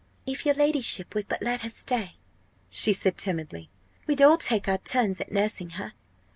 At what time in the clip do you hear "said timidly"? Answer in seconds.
2.91-3.69